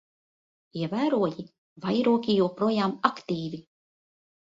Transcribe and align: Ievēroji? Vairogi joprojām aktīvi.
Ievēroji? 0.85 1.45
Vairogi 1.83 2.37
joprojām 2.39 2.95
aktīvi. 3.11 3.61